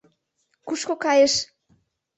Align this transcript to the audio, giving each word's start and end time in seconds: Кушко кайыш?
Кушко 0.67 0.93
кайыш? 1.03 1.33